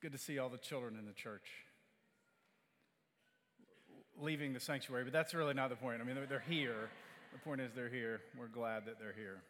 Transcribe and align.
good 0.00 0.12
to 0.12 0.18
see 0.18 0.38
all 0.38 0.48
the 0.48 0.56
children 0.56 0.96
in 0.98 1.04
the 1.04 1.12
church 1.12 1.44
leaving 4.18 4.54
the 4.54 4.60
sanctuary, 4.60 5.04
but 5.04 5.12
that's 5.12 5.34
really 5.34 5.52
not 5.52 5.68
the 5.68 5.76
point. 5.76 6.00
I 6.00 6.04
mean, 6.04 6.14
they're, 6.14 6.26
they're 6.26 6.44
here. 6.48 6.88
The 7.32 7.38
point 7.38 7.60
is, 7.60 7.72
they're 7.74 7.90
here. 7.90 8.20
We're 8.38 8.48
glad 8.48 8.86
that 8.86 8.98
they're 8.98 9.14
here. 9.14 9.42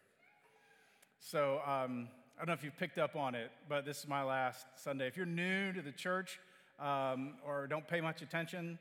So, 1.21 1.61
um, 1.65 2.09
I 2.37 2.41
don't 2.41 2.49
know 2.49 2.53
if 2.55 2.65
you've 2.65 2.77
picked 2.77 2.99
up 2.99 3.15
on 3.15 3.37
it, 3.37 3.51
but 3.69 3.85
this 3.85 3.99
is 3.99 4.09
my 4.09 4.25
last 4.25 4.67
Sunday. 4.75 5.07
If 5.07 5.17
you're 5.17 5.27
new 5.27 5.73
to 5.73 5.83
the 5.83 5.93
church 5.93 6.41
um, 6.81 7.35
or 7.47 7.69
don't 7.69 7.87
pay 7.87 8.01
much 8.01 8.23
attention, 8.23 8.79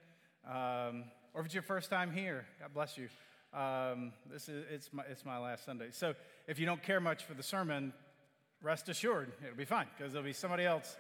um, 0.48 1.04
or 1.34 1.42
if 1.42 1.46
it's 1.46 1.54
your 1.54 1.64
first 1.64 1.92
time 1.92 2.12
here, 2.12 2.46
God 2.60 2.74
bless 2.74 2.98
you. 2.98 3.10
Um, 3.58 4.14
this 4.32 4.50
is 4.50 4.66
it's 4.72 4.92
my, 4.92 5.04
it's 5.10 5.26
my 5.26 5.38
last 5.38 5.66
Sunday. 5.66 5.90
So, 5.92 6.16
if 6.48 6.58
you 6.58 6.66
don't 6.66 6.82
care 6.82 7.00
much 7.00 7.26
for 7.26 7.36
the 7.36 7.44
sermon, 7.44 7.94
rest 8.64 8.90
assured, 8.90 9.32
it'll 9.44 9.56
be 9.56 9.66
fine 9.66 9.88
because 9.98 10.14
there'll 10.14 10.26
be 10.26 10.34
somebody 10.34 10.66
else 10.66 10.98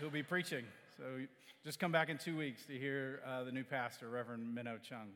who'll 0.00 0.10
be 0.10 0.22
preaching. 0.22 0.64
So 0.96 1.04
just 1.64 1.78
come 1.78 1.92
back 1.92 2.08
in 2.08 2.18
two 2.18 2.36
weeks 2.36 2.64
to 2.66 2.72
hear 2.78 3.20
uh, 3.26 3.44
the 3.44 3.52
new 3.52 3.64
pastor, 3.64 4.08
Reverend 4.08 4.54
Minnow 4.54 4.78
Chung. 4.82 5.08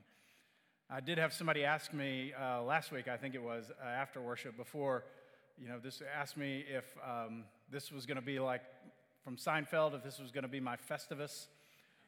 I 0.90 1.00
did 1.00 1.18
have 1.18 1.32
somebody 1.32 1.64
ask 1.64 1.92
me 1.92 2.32
uh, 2.40 2.62
last 2.62 2.92
week, 2.92 3.08
I 3.08 3.16
think 3.16 3.34
it 3.34 3.42
was, 3.42 3.70
uh, 3.70 3.86
after 3.86 4.20
worship, 4.20 4.56
before, 4.56 5.04
you 5.60 5.68
know, 5.68 5.78
this 5.82 6.00
asked 6.16 6.36
me 6.36 6.64
if 6.68 6.84
um, 7.04 7.44
this 7.70 7.90
was 7.90 8.06
going 8.06 8.16
to 8.16 8.22
be 8.22 8.38
like 8.38 8.62
from 9.24 9.36
Seinfeld, 9.36 9.94
if 9.94 10.02
this 10.02 10.18
was 10.18 10.30
going 10.30 10.42
to 10.42 10.48
be 10.48 10.60
my 10.60 10.76
Festivus 10.76 11.46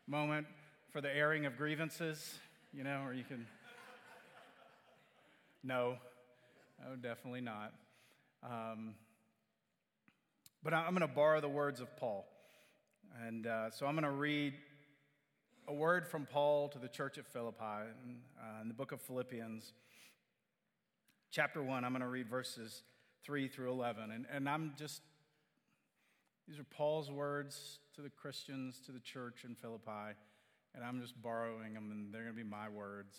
moment 0.07 0.47
for 0.91 1.01
the 1.01 1.15
airing 1.15 1.47
of 1.47 1.57
grievances, 1.57 2.39
you 2.73 2.85
know, 2.85 3.03
or 3.05 3.13
you 3.13 3.25
can. 3.25 3.47
no, 5.63 5.97
no, 6.83 6.97
definitely 6.97 7.43
not. 7.43 7.73
Um, 8.43 8.95
but 10.63 10.73
I'm 10.73 10.91
going 10.91 11.01
to 11.01 11.15
borrow 11.15 11.41
the 11.41 11.49
words 11.49 11.81
of 11.81 11.95
Paul. 11.97 12.27
And 13.27 13.47
uh, 13.47 13.71
so 13.71 13.87
I'm 13.87 13.95
going 13.95 14.05
to 14.05 14.11
read 14.11 14.55
a 15.69 15.75
word 15.75 16.07
from 16.07 16.27
Paul 16.27 16.69
to 16.69 16.79
the 16.79 16.89
church 16.89 17.19
at 17.19 17.27
Philippi 17.27 17.89
in, 18.05 18.17
uh, 18.41 18.63
in 18.63 18.69
the 18.69 18.75
book 18.75 18.93
of 18.93 19.01
Philippians, 19.01 19.73
chapter 21.31 21.63
1. 21.63 21.85
I'm 21.85 21.93
going 21.93 22.03
to 22.03 22.09
read 22.09 22.29
verses 22.29 22.83
3 23.25 23.49
through 23.49 23.71
11. 23.71 24.11
And, 24.11 24.27
and 24.33 24.49
I'm 24.49 24.73
just, 24.77 25.03
these 26.49 26.59
are 26.59 26.65
Paul's 26.65 27.11
words 27.11 27.79
to 27.95 28.03
the 28.03 28.11
Christians, 28.11 28.81
to 28.87 28.93
the 28.93 29.01
church 29.01 29.45
in 29.45 29.55
Philippi, 29.55 30.17
and 30.75 30.85
I'm 30.85 31.01
just 31.01 31.21
borrowing 31.21 31.75
them, 31.75 31.91
and 31.91 32.15
they're 32.15 32.23
going 32.23 32.35
to 32.35 32.43
be 32.43 32.49
my 32.49 32.69
words 32.69 33.17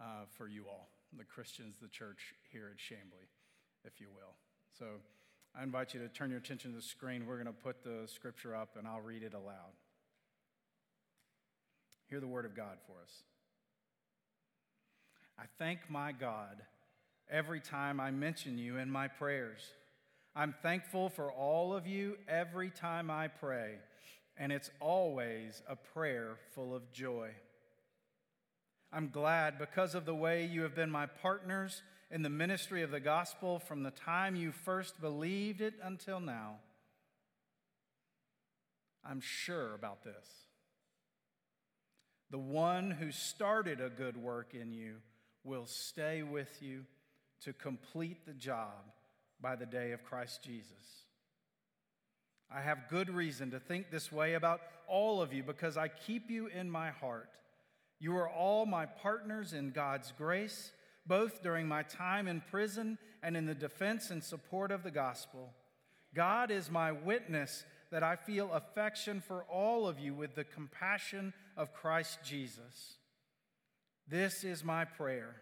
uh, 0.00 0.24
for 0.36 0.48
you 0.48 0.64
all, 0.68 0.88
the 1.16 1.24
Christians, 1.24 1.76
the 1.80 1.88
church 1.88 2.34
here 2.50 2.70
at 2.72 2.78
Chamblee, 2.78 3.28
if 3.84 4.00
you 4.00 4.08
will. 4.14 4.34
So, 4.78 4.86
I 5.58 5.62
invite 5.62 5.94
you 5.94 6.00
to 6.00 6.08
turn 6.08 6.30
your 6.30 6.38
attention 6.38 6.70
to 6.70 6.76
the 6.76 6.82
screen. 6.82 7.26
We're 7.26 7.42
going 7.42 7.46
to 7.46 7.52
put 7.52 7.82
the 7.82 8.06
scripture 8.06 8.54
up 8.54 8.76
and 8.78 8.86
I'll 8.86 9.00
read 9.00 9.22
it 9.22 9.34
aloud. 9.34 9.74
Hear 12.08 12.20
the 12.20 12.26
word 12.26 12.44
of 12.44 12.54
God 12.54 12.78
for 12.86 13.02
us. 13.02 13.22
I 15.38 15.44
thank 15.58 15.88
my 15.88 16.12
God 16.12 16.62
every 17.30 17.60
time 17.60 18.00
I 18.00 18.10
mention 18.10 18.58
you 18.58 18.76
in 18.78 18.90
my 18.90 19.08
prayers. 19.08 19.60
I'm 20.34 20.54
thankful 20.62 21.08
for 21.08 21.32
all 21.32 21.74
of 21.74 21.86
you 21.86 22.16
every 22.28 22.70
time 22.70 23.10
I 23.10 23.28
pray, 23.28 23.74
and 24.36 24.52
it's 24.52 24.70
always 24.80 25.62
a 25.68 25.76
prayer 25.76 26.36
full 26.54 26.74
of 26.74 26.92
joy. 26.92 27.30
I'm 28.92 29.10
glad 29.10 29.58
because 29.58 29.94
of 29.94 30.04
the 30.04 30.14
way 30.14 30.44
you 30.44 30.62
have 30.62 30.74
been 30.74 30.90
my 30.90 31.06
partners 31.06 31.82
in 32.10 32.22
the 32.22 32.30
ministry 32.30 32.82
of 32.82 32.90
the 32.90 33.00
gospel 33.00 33.58
from 33.58 33.82
the 33.82 33.90
time 33.90 34.34
you 34.34 34.50
first 34.50 35.00
believed 35.00 35.60
it 35.60 35.74
until 35.82 36.20
now. 36.20 36.56
I'm 39.04 39.20
sure 39.20 39.74
about 39.74 40.02
this. 40.02 40.26
The 42.30 42.38
one 42.38 42.90
who 42.90 43.10
started 43.12 43.80
a 43.80 43.88
good 43.88 44.16
work 44.16 44.54
in 44.54 44.72
you 44.72 44.96
will 45.44 45.66
stay 45.66 46.22
with 46.22 46.60
you 46.60 46.84
to 47.44 47.52
complete 47.52 48.26
the 48.26 48.34
job 48.34 48.92
by 49.40 49.56
the 49.56 49.66
day 49.66 49.92
of 49.92 50.04
Christ 50.04 50.42
Jesus. 50.42 51.04
I 52.52 52.60
have 52.60 52.88
good 52.90 53.08
reason 53.08 53.52
to 53.52 53.60
think 53.60 53.90
this 53.90 54.10
way 54.10 54.34
about 54.34 54.60
all 54.88 55.22
of 55.22 55.32
you 55.32 55.42
because 55.42 55.76
I 55.76 55.88
keep 55.88 56.30
you 56.30 56.48
in 56.48 56.70
my 56.70 56.90
heart. 56.90 57.30
You 58.00 58.16
are 58.16 58.28
all 58.28 58.66
my 58.66 58.86
partners 58.86 59.52
in 59.52 59.70
God's 59.70 60.12
grace 60.18 60.72
both 61.06 61.42
during 61.42 61.66
my 61.66 61.82
time 61.82 62.28
in 62.28 62.42
prison 62.50 62.98
and 63.22 63.36
in 63.36 63.46
the 63.46 63.54
defense 63.54 64.10
and 64.10 64.22
support 64.22 64.70
of 64.70 64.82
the 64.82 64.90
gospel. 64.90 65.52
God 66.14 66.50
is 66.50 66.70
my 66.70 66.92
witness 66.92 67.64
that 67.90 68.02
I 68.02 68.16
feel 68.16 68.52
affection 68.52 69.20
for 69.20 69.44
all 69.44 69.86
of 69.88 69.98
you 69.98 70.14
with 70.14 70.34
the 70.34 70.44
compassion 70.44 71.32
of 71.56 71.74
Christ 71.74 72.18
Jesus. 72.24 72.94
This 74.08 74.44
is 74.44 74.64
my 74.64 74.84
prayer. 74.84 75.36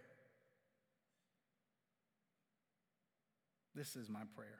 This 3.75 3.97
is 3.97 4.09
my 4.09 4.23
prayer. 4.35 4.59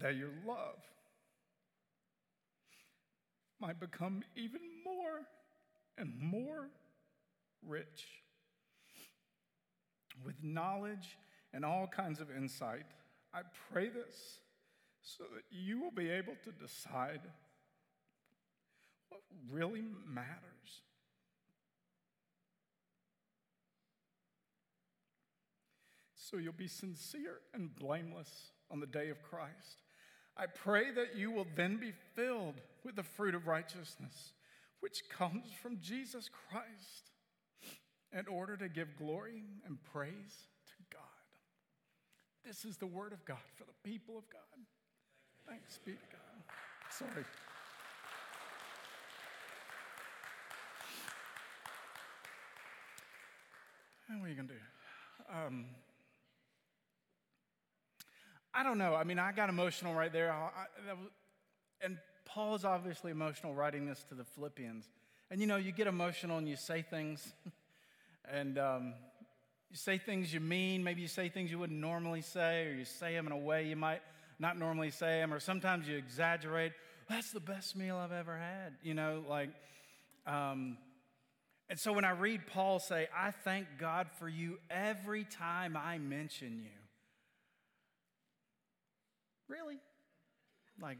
That 0.00 0.16
your 0.16 0.30
love 0.46 0.82
might 3.60 3.80
become 3.80 4.22
even 4.34 4.60
more 4.84 5.22
and 5.98 6.12
more 6.20 6.68
rich 7.66 8.22
with 10.24 10.34
knowledge 10.42 11.16
and 11.52 11.64
all 11.64 11.86
kinds 11.86 12.20
of 12.20 12.30
insight. 12.30 12.84
I 13.32 13.40
pray 13.72 13.88
this 13.88 14.40
so 15.02 15.24
that 15.34 15.44
you 15.50 15.80
will 15.80 15.90
be 15.90 16.10
able 16.10 16.34
to 16.44 16.52
decide 16.52 17.20
what 19.08 19.20
really 19.50 19.84
matters. 20.06 20.82
So 26.14 26.38
you'll 26.38 26.52
be 26.52 26.66
sincere 26.66 27.38
and 27.54 27.74
blameless 27.76 28.50
on 28.70 28.80
the 28.80 28.86
day 28.86 29.10
of 29.10 29.22
Christ. 29.22 29.82
I 30.38 30.46
pray 30.46 30.90
that 30.90 31.16
you 31.16 31.30
will 31.30 31.46
then 31.56 31.78
be 31.78 31.92
filled 32.14 32.60
with 32.84 32.96
the 32.96 33.02
fruit 33.02 33.34
of 33.34 33.46
righteousness, 33.46 34.32
which 34.80 35.08
comes 35.08 35.46
from 35.62 35.78
Jesus 35.80 36.28
Christ, 36.50 37.10
in 38.12 38.26
order 38.28 38.56
to 38.56 38.68
give 38.68 38.96
glory 38.98 39.42
and 39.66 39.82
praise 39.92 40.46
to 40.66 40.74
God. 40.92 41.02
This 42.44 42.64
is 42.64 42.76
the 42.76 42.86
word 42.86 43.12
of 43.12 43.24
God 43.24 43.38
for 43.56 43.64
the 43.64 43.90
people 43.90 44.16
of 44.18 44.24
God. 44.30 44.40
Thanks 45.48 45.78
be 45.84 45.92
to 45.92 45.98
God. 46.12 46.54
Sorry. 46.90 47.24
What 54.08 54.26
are 54.26 54.28
you 54.28 54.34
going 54.36 54.48
to 54.48 54.54
do? 54.54 54.60
Um, 55.32 55.66
I 58.56 58.62
don't 58.62 58.78
know. 58.78 58.94
I 58.94 59.04
mean, 59.04 59.18
I 59.18 59.32
got 59.32 59.50
emotional 59.50 59.92
right 59.94 60.10
there. 60.10 60.32
I, 60.32 60.46
I, 60.46 61.84
and 61.84 61.98
Paul's 62.24 62.64
obviously 62.64 63.10
emotional 63.10 63.54
writing 63.54 63.84
this 63.84 64.02
to 64.08 64.14
the 64.14 64.24
Philippians. 64.24 64.88
And 65.30 65.42
you 65.42 65.46
know, 65.46 65.56
you 65.56 65.72
get 65.72 65.86
emotional 65.86 66.38
and 66.38 66.48
you 66.48 66.56
say 66.56 66.80
things, 66.80 67.34
and 68.32 68.58
um, 68.58 68.94
you 69.70 69.76
say 69.76 69.98
things 69.98 70.32
you 70.32 70.40
mean. 70.40 70.82
Maybe 70.82 71.02
you 71.02 71.08
say 71.08 71.28
things 71.28 71.50
you 71.50 71.58
wouldn't 71.58 71.78
normally 71.78 72.22
say, 72.22 72.68
or 72.68 72.72
you 72.72 72.86
say 72.86 73.12
them 73.12 73.26
in 73.26 73.32
a 73.32 73.36
way 73.36 73.66
you 73.66 73.76
might 73.76 74.00
not 74.38 74.58
normally 74.58 74.90
say 74.90 75.20
them, 75.20 75.34
or 75.34 75.40
sometimes 75.40 75.86
you 75.86 75.98
exaggerate. 75.98 76.72
That's 77.10 77.32
the 77.32 77.40
best 77.40 77.76
meal 77.76 77.96
I've 77.96 78.12
ever 78.12 78.38
had. 78.38 78.72
You 78.82 78.94
know, 78.94 79.22
like, 79.28 79.50
um, 80.26 80.78
and 81.68 81.78
so 81.78 81.92
when 81.92 82.06
I 82.06 82.12
read 82.12 82.46
Paul 82.46 82.78
say, 82.78 83.08
I 83.14 83.32
thank 83.32 83.66
God 83.78 84.08
for 84.18 84.30
you 84.30 84.58
every 84.70 85.24
time 85.24 85.76
I 85.76 85.98
mention 85.98 86.60
you. 86.62 86.85
Really? 89.48 89.78
Like, 90.80 90.98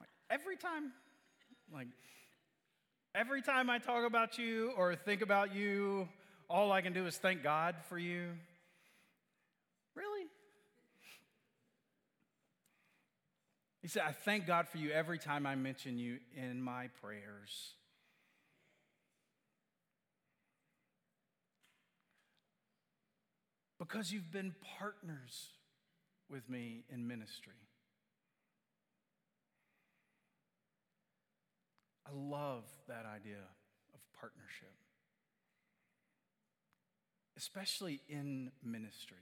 like 0.00 0.08
every 0.30 0.56
time, 0.56 0.92
like 1.72 1.88
every 3.14 3.42
time 3.42 3.68
I 3.68 3.78
talk 3.78 4.06
about 4.06 4.38
you 4.38 4.72
or 4.76 4.94
think 4.96 5.22
about 5.22 5.54
you, 5.54 6.08
all 6.48 6.72
I 6.72 6.80
can 6.80 6.92
do 6.92 7.06
is 7.06 7.16
thank 7.16 7.42
God 7.42 7.74
for 7.88 7.98
you. 7.98 8.30
Really? 9.94 10.26
He 13.82 13.88
said, 13.88 14.02
I 14.06 14.12
thank 14.12 14.46
God 14.46 14.68
for 14.68 14.78
you 14.78 14.90
every 14.90 15.18
time 15.18 15.46
I 15.46 15.54
mention 15.54 15.98
you 15.98 16.18
in 16.36 16.60
my 16.60 16.88
prayers. 17.00 17.74
Because 23.78 24.12
you've 24.12 24.32
been 24.32 24.54
partners 24.78 25.50
with 26.30 26.48
me 26.48 26.84
in 26.92 27.06
ministry. 27.06 27.54
I 32.06 32.10
love 32.14 32.64
that 32.88 33.04
idea 33.04 33.42
of 33.94 34.00
partnership, 34.18 34.72
especially 37.36 38.00
in 38.08 38.50
ministry. 38.64 39.16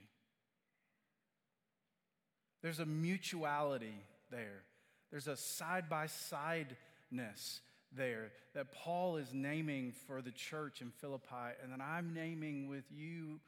There's 2.63 2.79
a 2.79 2.87
mutuality 2.87 3.95
there, 4.31 4.63
there's 5.11 5.29
a 5.29 5.37
side 5.37 5.89
by 5.89 6.07
sideness 6.07 7.61
there 7.93 8.31
that 8.55 8.73
Paul 8.73 9.17
is 9.17 9.33
naming 9.33 9.93
for 10.07 10.23
the 10.23 10.31
church 10.31 10.81
in 10.81 10.91
Philippi, 10.91 11.55
and 11.63 11.73
that 11.73 11.81
I'm 11.81 12.15
naming 12.15 12.69
with 12.69 12.85
you 12.91 13.41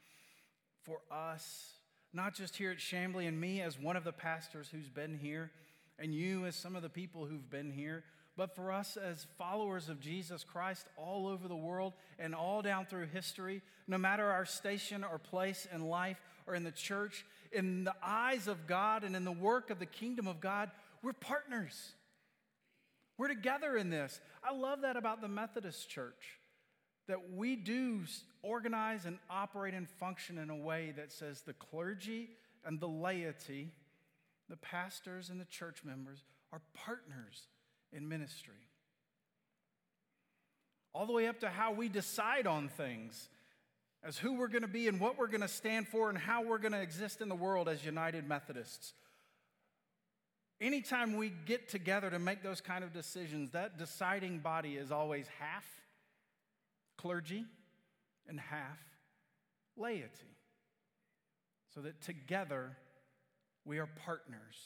for 0.84 0.99
us, 1.11 1.75
not 2.12 2.34
just 2.34 2.56
here 2.56 2.70
at 2.70 2.78
Chamblee 2.78 3.28
and 3.28 3.40
me 3.40 3.60
as 3.60 3.78
one 3.78 3.96
of 3.96 4.05
the 4.05 4.12
pastors 4.12 4.69
who's 4.70 4.88
been 4.88 5.19
here, 5.19 5.50
and 5.99 6.14
you 6.14 6.46
as 6.46 6.56
some 6.56 6.76
of 6.76 6.82
the 6.82 6.88
people 6.88 7.26
who've 7.26 7.50
been 7.50 7.70
here, 7.70 8.05
but 8.37 8.55
for 8.55 8.70
us 8.70 8.96
as 8.96 9.26
followers 9.37 9.88
of 9.88 10.00
Jesus 10.00 10.44
Christ 10.44 10.87
all 10.96 11.26
over 11.26 11.49
the 11.49 11.56
world 11.56 11.93
and 12.20 12.34
all 12.34 12.62
down 12.62 12.87
through 12.87 13.06
history, 13.06 13.62
no 13.88 13.99
matter 13.99 14.31
our 14.31 14.44
station 14.44 15.02
or 15.02 15.19
place 15.19 15.66
in 15.75 15.88
life 15.88 16.20
or 16.46 16.55
in 16.55 16.62
the 16.62 16.70
church, 16.70 17.26
in 17.50 17.82
the 17.82 17.94
eyes 18.00 18.46
of 18.46 18.66
God 18.69 19.02
and 19.02 19.16
in 19.16 19.25
the 19.25 19.32
work 19.32 19.70
of 19.70 19.81
the 19.81 19.87
kingdom 19.87 20.28
of 20.28 20.40
God, 20.40 20.70
we're 21.02 21.12
partners. 21.12 21.93
We're 23.19 23.28
together 23.28 23.76
in 23.76 23.90
this. 23.90 24.20
I 24.44 24.54
love 24.54 24.82
that 24.82 24.96
about 24.96 25.20
the 25.20 25.28
Methodist 25.28 25.90
Church, 25.90 26.38
that 27.08 27.32
we 27.32 27.56
do 27.56 28.02
organize 28.43 29.06
and 29.06 29.19
operate 29.28 29.75
and 29.75 29.88
function 29.88 30.38
in 30.38 30.50
a 30.50 30.56
way 30.56 30.93
that 30.96 31.10
says 31.10 31.40
the 31.40 31.55
clergy 31.55 32.28
and 32.64 32.78
the 32.78 32.87
laity, 32.87 33.72
the 34.49 34.56
pastors 34.56 35.31
and 35.31 35.40
the 35.40 35.46
church 35.46 35.82
members, 35.84 36.22
are 36.52 36.60
partners 36.75 37.49
in 37.93 38.08
ministry. 38.08 38.55
All 40.94 41.06
the 41.06 41.12
way 41.12 41.26
up 41.28 41.40
to 41.40 41.49
how 41.49 41.72
we 41.72 41.88
decide 41.88 42.46
on 42.46 42.69
things 42.69 43.28
as 44.04 44.19
who 44.19 44.34
we're 44.34 44.49
going 44.49 44.62
to 44.62 44.69
be 44.69 44.87
and 44.87 45.00
what 45.00 45.19
we're 45.19 45.26
going 45.28 45.40
to 45.40 45.49
stand 45.49 45.88
for 45.88 46.08
and 46.08 46.19
how 46.19 46.43
we're 46.43 46.58
going 46.58 46.72
to 46.72 46.81
exist 46.81 47.20
in 47.20 47.28
the 47.28 47.34
world 47.34 47.69
as 47.69 47.84
United 47.84 48.28
Methodists. 48.28 48.93
Anytime 50.61 51.16
we 51.16 51.32
get 51.46 51.69
together 51.69 52.11
to 52.11 52.19
make 52.19 52.43
those 52.43 52.61
kind 52.61 52.82
of 52.84 52.93
decisions, 52.93 53.50
that 53.52 53.78
deciding 53.78 54.38
body 54.38 54.76
is 54.76 54.90
always 54.90 55.26
half 55.38 55.64
clergy 56.99 57.45
and 58.29 58.39
half 58.39 58.79
laity. 59.77 60.37
So 61.75 61.81
that 61.83 62.00
together 62.03 62.77
we 63.65 63.79
are 63.79 63.89
partners 64.05 64.56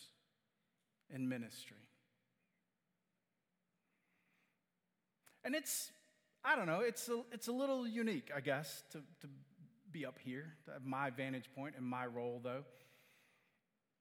in 1.11 1.29
ministry. 1.29 1.77
And 5.45 5.55
it's, 5.55 5.91
I 6.45 6.57
don't 6.57 6.67
know, 6.67 6.81
it's 6.81 7.09
a, 7.09 7.23
it's 7.33 7.49
a 7.49 7.53
little 7.53 7.87
unique, 7.87 8.31
I 8.35 8.41
guess, 8.41 8.85
to, 8.93 8.99
to 8.99 9.29
be 9.91 10.07
up 10.07 10.19
here, 10.25 10.55
to 10.65 10.73
have 10.73 10.85
my 10.85 11.11
vantage 11.11 11.51
point 11.55 11.75
and 11.77 11.85
my 11.85 12.07
role, 12.07 12.41
though. 12.43 12.65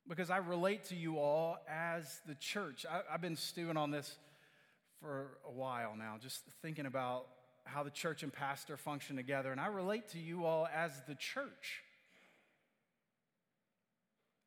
Because 0.07 0.29
I 0.29 0.37
relate 0.37 0.85
to 0.85 0.95
you 0.95 1.17
all 1.17 1.57
as 1.69 2.21
the 2.27 2.35
church. 2.35 2.85
I, 2.89 3.01
I've 3.11 3.21
been 3.21 3.35
stewing 3.35 3.77
on 3.77 3.91
this 3.91 4.15
for 5.01 5.37
a 5.47 5.51
while 5.51 5.95
now, 5.97 6.15
just 6.21 6.43
thinking 6.61 6.85
about 6.85 7.25
how 7.65 7.83
the 7.83 7.89
church 7.89 8.23
and 8.23 8.33
pastor 8.33 8.77
function 8.77 9.15
together. 9.15 9.51
And 9.51 9.61
I 9.61 9.67
relate 9.67 10.09
to 10.09 10.19
you 10.19 10.45
all 10.45 10.67
as 10.73 10.91
the 11.07 11.15
church 11.15 11.83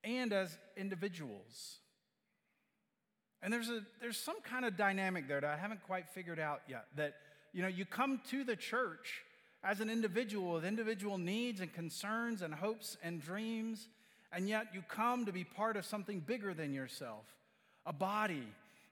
and 0.03 0.33
as 0.33 0.57
individuals. 0.77 1.79
And 3.43 3.53
there's, 3.53 3.69
a, 3.69 3.81
there's 4.01 4.17
some 4.17 4.41
kind 4.43 4.65
of 4.65 4.77
dynamic 4.77 5.29
there 5.29 5.41
that 5.41 5.51
I 5.51 5.57
haven't 5.57 5.83
quite 5.87 6.09
figured 6.09 6.39
out 6.39 6.63
yet. 6.69 6.87
That, 6.97 7.15
you 7.53 7.63
know, 7.63 7.69
you 7.69 7.85
come 7.85 8.21
to 8.31 8.45
the 8.45 8.57
church 8.57 9.23
as 9.63 9.81
an 9.81 9.91
individual 9.91 10.53
with 10.53 10.65
individual 10.65 11.19
needs 11.19 11.61
and 11.61 11.73
concerns 11.73 12.43
and 12.43 12.55
hopes 12.55 12.97
and 13.03 13.21
dreams, 13.21 13.89
and 14.33 14.49
yet 14.49 14.69
you 14.75 14.83
come 14.89 15.27
to 15.27 15.33
be 15.33 15.45
part 15.45 15.77
of 15.77 15.85
something 15.85 16.21
bigger 16.21 16.55
than 16.55 16.73
yourself 16.73 17.25
a 17.87 17.93
body, 17.93 18.47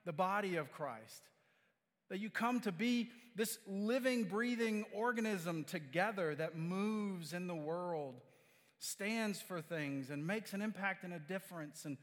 the 0.05 0.13
body 0.13 0.57
of 0.57 0.71
Christ. 0.71 1.23
That 2.13 2.21
you 2.21 2.29
come 2.29 2.61
to 2.61 2.73
be 2.73 3.09
this 3.37 3.59
living, 3.67 4.25
breathing 4.25 4.85
organism 4.93 5.65
together 5.65 6.35
that 6.35 6.59
moves 6.59 7.33
in 7.33 7.47
the 7.47 7.55
world, 7.55 8.21
stands 8.79 9.41
for 9.41 9.63
things, 9.63 10.11
and 10.11 10.27
makes 10.27 10.53
an 10.53 10.61
impact 10.61 11.05
and 11.05 11.15
a 11.15 11.19
difference, 11.19 11.87
and 11.87 11.97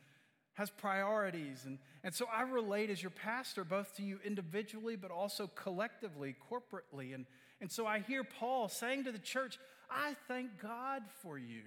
has 0.54 0.72
priorities. 0.72 1.66
And, 1.68 1.78
and 2.04 2.12
so 2.12 2.26
I 2.34 2.42
relate 2.42 2.90
as 2.90 3.04
your 3.04 3.12
pastor 3.12 3.64
both 3.64 3.96
to 3.98 4.02
you 4.02 4.18
individually, 4.26 4.96
but 4.96 5.12
also 5.12 5.46
collectively, 5.46 6.36
corporately. 6.52 7.14
And, 7.14 7.28
and 7.62 7.72
so 7.72 7.86
I 7.86 8.00
hear 8.00 8.24
Paul 8.24 8.68
saying 8.68 9.04
to 9.04 9.12
the 9.12 9.20
church, 9.20 9.60
I 9.92 10.16
thank 10.28 10.60
God 10.60 11.04
for 11.22 11.38
you, 11.38 11.62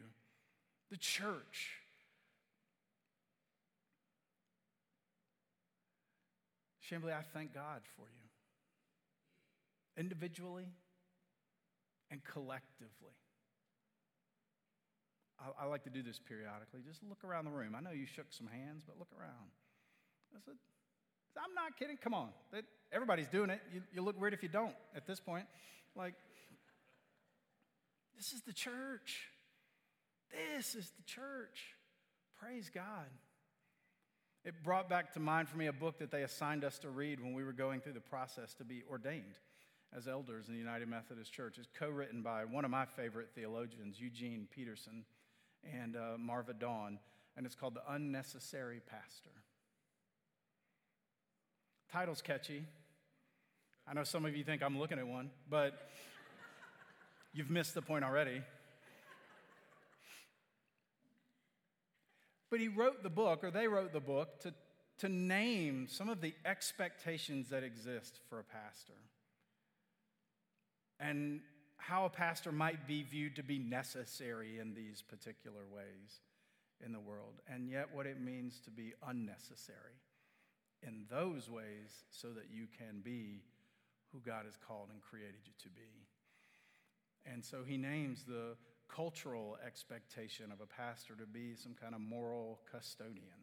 the 0.91 0.97
church. 0.97 1.77
Chamblee, 6.91 7.13
I 7.13 7.23
thank 7.33 7.55
God 7.55 7.83
for 7.97 8.03
you, 8.03 8.22
individually 9.97 10.69
and 12.11 12.23
collectively. 12.25 13.17
I, 15.41 15.65
I, 15.65 15.67
like 15.67 15.85
to 15.85 15.91
do 15.91 16.03
this 16.03 16.21
periodically. 16.21 16.81
Just 16.87 17.01
look 17.09 17.25
around 17.25 17.47
the 17.47 17.51
room. 17.51 17.75
I 17.77 17.81
know 17.81 17.91
you 17.91 18.07
shook 18.07 18.27
some 18.31 18.47
hands, 18.47 18.83
but 18.87 18.99
look 18.99 19.09
around. 19.19 19.51
I 20.37 20.41
said, 20.45 20.55
I'm 21.37 21.55
not 21.55 21.77
kidding. 21.79 21.97
Come 21.97 22.15
on. 22.15 22.29
Everybody's 22.93 23.29
doing 23.29 23.51
it. 23.51 23.61
You, 23.73 23.83
you 23.93 24.03
look 24.03 24.21
weird 24.21 24.35
if 24.35 24.43
you 24.43 24.49
don't 24.49 24.75
at 24.95 25.07
this 25.07 25.21
point. 25.21 25.47
Like, 25.97 26.15
this 28.17 28.33
is 28.33 28.43
the 28.43 28.53
church. 28.53 29.29
This 30.31 30.75
is 30.75 30.91
the 30.97 31.03
church. 31.05 31.75
Praise 32.39 32.71
God. 32.73 33.09
It 34.45 34.55
brought 34.65 34.89
back 34.89 35.13
to 35.15 35.21
mind 35.21 35.49
for 35.49 35.57
me 35.57 35.67
a 35.67 35.73
book 35.73 35.99
that 35.99 36.11
they 36.11 36.23
assigned 36.23 36.65
us 36.65 36.79
to 36.81 36.89
read 36.89 37.21
when 37.21 37.33
we 37.33 37.45
were 37.45 37.53
going 37.53 37.81
through 37.81 37.93
the 37.93 38.01
process 38.01 38.55
to 38.55 38.65
be 38.65 38.83
ordained 38.91 39.39
as 39.97 40.09
elders 40.09 40.49
in 40.49 40.55
the 40.55 40.61
United 40.61 40.89
Methodist 40.89 41.33
Church. 41.33 41.59
It's 41.59 41.69
co 41.79 41.89
written 41.89 42.23
by 42.23 42.45
one 42.45 42.65
of 42.65 42.71
my 42.71 42.85
favorite 42.85 43.31
theologians, 43.35 44.01
Eugene 44.01 44.49
Peterson 44.51 45.05
and 45.65 45.97
uh, 45.97 46.19
Marva 46.19 46.55
Dawn, 46.55 46.99
and 47.37 47.47
it's 47.47 47.55
called 47.55 47.75
The 47.75 47.83
Unnecessary 47.89 48.81
Pastor. 48.87 49.31
Title's 51.93 52.23
catchy. 52.23 52.65
I 53.87 53.95
know 53.95 54.05
some 54.05 54.25
of 54.25 54.37
you 54.37 54.45
think 54.45 54.63
I'm 54.63 54.79
looking 54.79 54.99
at 54.99 55.07
one, 55.07 55.31
but 55.49 55.89
you've 57.35 57.51
missed 57.51 57.75
the 57.75 57.83
point 57.83 58.05
already. 58.05 58.43
But 62.51 62.61
he 62.61 62.69
wrote 62.69 63.03
the 63.03 63.11
book, 63.11 63.45
or 63.45 63.51
they 63.51 63.67
wrote 63.67 63.93
the 63.93 64.01
book, 64.01 64.41
to, 64.41 64.55
to 64.99 65.09
name 65.09 65.87
some 65.89 66.09
of 66.09 66.21
the 66.21 66.35
expectations 66.45 67.49
that 67.49 67.63
exist 67.63 68.21
for 68.29 68.39
a 68.39 68.45
pastor. 68.45 68.93
And 71.03 71.41
how 71.77 72.05
a 72.05 72.11
pastor 72.11 72.53
might 72.53 72.87
be 72.87 73.03
viewed 73.03 73.35
to 73.37 73.43
be 73.43 73.59
necessary 73.59 74.61
in 74.61 74.73
these 74.73 75.03
particular 75.03 75.63
ways 75.75 76.21
in 76.85 76.93
the 76.93 77.01
world, 77.01 77.41
and 77.49 77.69
yet 77.69 77.89
what 77.93 78.07
it 78.07 78.21
means 78.21 78.61
to 78.61 78.71
be 78.71 78.93
unnecessary 79.07 79.99
in 80.83 81.05
those 81.11 81.51
ways 81.51 82.05
so 82.11 82.29
that 82.29 82.47
you 82.53 82.67
can 82.79 83.01
be 83.03 83.43
who 84.13 84.21
God 84.21 84.45
has 84.45 84.57
called 84.57 84.89
and 84.93 85.01
created 85.01 85.41
you 85.45 85.53
to 85.63 85.69
be. 85.71 86.07
And 87.27 87.45
so 87.45 87.63
he 87.67 87.77
names 87.77 88.25
the 88.25 88.57
cultural 88.89 89.57
expectation 89.65 90.53
of 90.53 90.61
a 90.61 90.67
pastor 90.67 91.15
to 91.15 91.27
be 91.27 91.55
some 91.57 91.75
kind 91.81 91.95
of 91.95 92.01
moral 92.01 92.61
custodian 92.71 93.43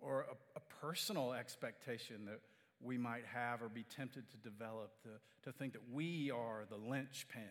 or 0.00 0.26
a, 0.30 0.58
a 0.58 0.60
personal 0.80 1.32
expectation 1.32 2.24
that 2.26 2.40
we 2.82 2.96
might 2.96 3.24
have 3.32 3.62
or 3.62 3.68
be 3.68 3.84
tempted 3.84 4.30
to 4.30 4.36
develop 4.38 4.92
to, 5.02 5.08
to 5.44 5.56
think 5.56 5.72
that 5.74 5.82
we 5.92 6.30
are 6.30 6.64
the 6.68 6.76
linchpin 6.76 7.42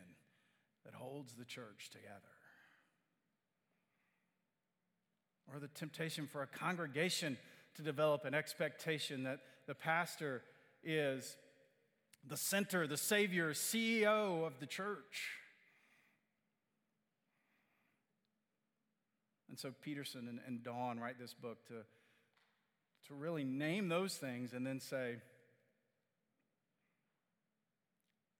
that 0.85 0.93
holds 0.93 1.33
the 1.35 1.45
church 1.45 1.89
together. 1.91 2.13
Or 5.51 5.59
the 5.59 5.67
temptation 5.67 6.27
for 6.31 6.41
a 6.41 6.47
congregation 6.47 7.37
to 7.75 7.81
develop 7.81 8.25
an 8.25 8.33
expectation 8.33 9.23
that 9.23 9.39
the 9.67 9.75
pastor 9.75 10.43
is 10.83 11.37
the 12.27 12.37
center, 12.37 12.87
the 12.87 12.97
savior, 12.97 13.53
CEO 13.53 14.45
of 14.45 14.59
the 14.59 14.65
church. 14.65 15.29
And 19.49 19.57
so 19.57 19.73
Peterson 19.81 20.27
and, 20.27 20.39
and 20.45 20.63
Dawn 20.63 20.99
write 20.99 21.19
this 21.19 21.33
book 21.33 21.65
to 21.67 21.85
to 23.09 23.15
really 23.15 23.43
name 23.43 23.89
those 23.89 24.15
things 24.15 24.53
and 24.53 24.65
then 24.65 24.79
say, 24.79 25.15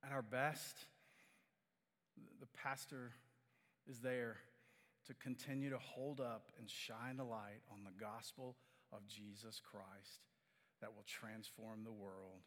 at 0.05 0.11
our 0.11 0.21
best, 0.21 0.77
the 2.39 2.45
pastor 2.63 3.11
is 3.89 3.99
there 3.99 4.37
to 5.07 5.15
continue 5.15 5.71
to 5.71 5.79
hold 5.79 6.21
up 6.21 6.51
and 6.59 6.69
shine 6.69 7.17
the 7.17 7.23
light 7.23 7.61
on 7.71 7.79
the 7.83 7.99
gospel 7.99 8.55
of 8.93 9.07
Jesus 9.07 9.59
Christ 9.59 10.21
that 10.81 10.93
will 10.95 11.05
transform 11.07 11.83
the 11.83 11.91
world 11.91 12.41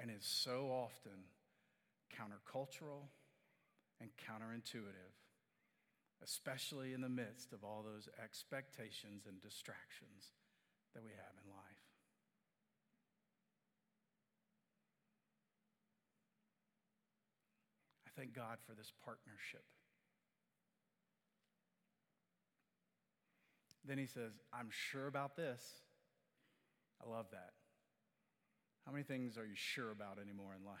and 0.00 0.10
is 0.10 0.24
so 0.24 0.70
often 0.70 1.26
countercultural 2.14 3.08
and 4.00 4.10
counterintuitive, 4.16 5.18
especially 6.22 6.92
in 6.92 7.00
the 7.00 7.08
midst 7.08 7.52
of 7.52 7.64
all 7.64 7.82
those 7.82 8.08
expectations 8.22 9.24
and 9.26 9.40
distractions 9.40 10.30
that 10.94 11.02
we 11.02 11.10
have 11.10 11.34
in 11.44 11.50
life. 11.50 11.82
I 18.06 18.10
thank 18.18 18.34
God 18.34 18.58
for 18.66 18.74
this 18.74 18.92
partnership. 19.04 19.64
Then 23.84 23.98
he 23.98 24.06
says, 24.06 24.32
I'm 24.52 24.68
sure 24.70 25.06
about 25.08 25.36
this. 25.36 25.60
I 27.04 27.10
love 27.10 27.26
that. 27.32 27.52
How 28.86 28.92
many 28.92 29.04
things 29.04 29.36
are 29.38 29.46
you 29.46 29.56
sure 29.56 29.90
about 29.90 30.18
anymore 30.20 30.54
in 30.58 30.64
life? 30.64 30.78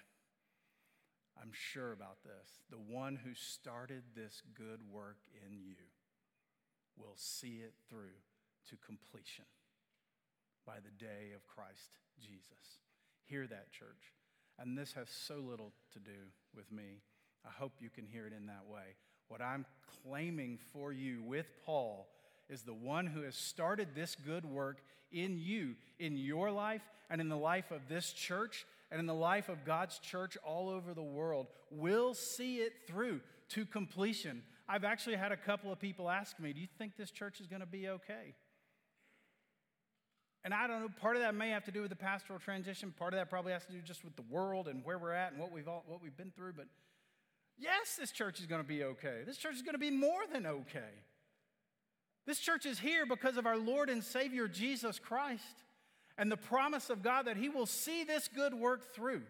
I'm 1.40 1.50
sure 1.52 1.92
about 1.92 2.18
this. 2.22 2.60
The 2.70 2.76
one 2.76 3.16
who 3.16 3.34
started 3.34 4.02
this 4.14 4.42
good 4.54 4.80
work 4.90 5.18
in 5.46 5.56
you 5.58 5.76
will 6.96 7.16
see 7.16 7.62
it 7.64 7.74
through 7.88 8.20
to 8.68 8.76
completion 8.84 9.46
by 10.66 10.76
the 10.76 11.04
day 11.04 11.32
of 11.34 11.46
Christ 11.46 11.98
Jesus. 12.20 12.78
Hear 13.26 13.46
that, 13.46 13.72
church. 13.72 14.12
And 14.58 14.76
this 14.76 14.92
has 14.92 15.08
so 15.08 15.36
little 15.36 15.72
to 15.92 15.98
do 15.98 16.30
with 16.54 16.70
me. 16.70 17.00
I 17.44 17.50
hope 17.50 17.72
you 17.80 17.90
can 17.90 18.06
hear 18.06 18.26
it 18.26 18.32
in 18.32 18.46
that 18.46 18.66
way. 18.68 18.96
What 19.28 19.40
I'm 19.40 19.64
claiming 20.04 20.58
for 20.72 20.92
you 20.92 21.22
with 21.22 21.46
Paul 21.64 22.08
is 22.48 22.62
the 22.62 22.74
one 22.74 23.06
who 23.06 23.22
has 23.22 23.34
started 23.34 23.88
this 23.94 24.14
good 24.14 24.44
work 24.44 24.82
in 25.10 25.38
you, 25.38 25.74
in 25.98 26.16
your 26.16 26.50
life, 26.50 26.82
and 27.10 27.20
in 27.20 27.28
the 27.28 27.36
life 27.36 27.70
of 27.70 27.88
this 27.88 28.12
church, 28.12 28.66
and 28.90 29.00
in 29.00 29.06
the 29.06 29.14
life 29.14 29.48
of 29.48 29.64
God's 29.64 29.98
church 29.98 30.36
all 30.44 30.68
over 30.68 30.94
the 30.94 31.02
world, 31.02 31.46
will 31.70 32.14
see 32.14 32.56
it 32.58 32.72
through 32.86 33.20
to 33.50 33.64
completion. 33.64 34.42
I've 34.68 34.84
actually 34.84 35.16
had 35.16 35.32
a 35.32 35.36
couple 35.36 35.72
of 35.72 35.80
people 35.80 36.08
ask 36.08 36.38
me, 36.38 36.52
Do 36.52 36.60
you 36.60 36.68
think 36.78 36.96
this 36.96 37.10
church 37.10 37.40
is 37.40 37.46
going 37.46 37.60
to 37.60 37.66
be 37.66 37.88
okay? 37.88 38.34
And 40.44 40.52
I 40.52 40.66
don't 40.66 40.80
know, 40.80 40.88
part 41.00 41.16
of 41.16 41.22
that 41.22 41.34
may 41.34 41.50
have 41.50 41.64
to 41.64 41.70
do 41.70 41.82
with 41.82 41.90
the 41.90 41.96
pastoral 41.96 42.38
transition. 42.38 42.92
Part 42.98 43.14
of 43.14 43.18
that 43.20 43.30
probably 43.30 43.52
has 43.52 43.64
to 43.66 43.72
do 43.72 43.80
just 43.80 44.04
with 44.04 44.16
the 44.16 44.24
world 44.28 44.66
and 44.66 44.84
where 44.84 44.98
we're 44.98 45.12
at 45.12 45.32
and 45.32 45.40
what 45.40 45.52
we've, 45.52 45.68
all, 45.68 45.84
what 45.86 46.02
we've 46.02 46.16
been 46.16 46.32
through. 46.34 46.54
But 46.56 46.66
yes, 47.58 47.96
this 47.96 48.10
church 48.10 48.40
is 48.40 48.46
going 48.46 48.60
to 48.60 48.66
be 48.66 48.82
okay. 48.82 49.20
This 49.24 49.36
church 49.36 49.54
is 49.54 49.62
going 49.62 49.74
to 49.74 49.78
be 49.78 49.90
more 49.90 50.22
than 50.32 50.46
okay. 50.46 50.80
This 52.26 52.38
church 52.38 52.66
is 52.66 52.78
here 52.78 53.06
because 53.06 53.36
of 53.36 53.46
our 53.46 53.56
Lord 53.56 53.88
and 53.88 54.02
Savior 54.02 54.48
Jesus 54.48 54.98
Christ 54.98 55.64
and 56.18 56.30
the 56.30 56.36
promise 56.36 56.90
of 56.90 57.02
God 57.02 57.26
that 57.26 57.36
He 57.36 57.48
will 57.48 57.66
see 57.66 58.04
this 58.04 58.28
good 58.28 58.54
work 58.54 58.94
through 58.94 59.22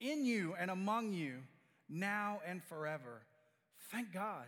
in 0.00 0.24
you 0.24 0.54
and 0.58 0.70
among 0.70 1.12
you 1.12 1.36
now 1.88 2.40
and 2.46 2.62
forever. 2.64 3.22
Thank 3.90 4.12
God. 4.12 4.46